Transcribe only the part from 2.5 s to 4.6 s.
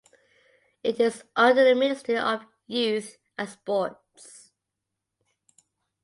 Youth and Sports.